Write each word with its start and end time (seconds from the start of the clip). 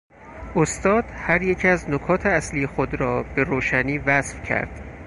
استاد 0.55 1.05
هر 1.13 1.41
یک 1.41 1.65
از 1.65 1.89
نکات 1.89 2.25
اصلی 2.25 2.67
خود 2.67 2.93
را 2.93 3.23
به 3.23 3.43
روشنی 3.43 3.97
وصف 3.97 4.43
کرد. 4.43 4.81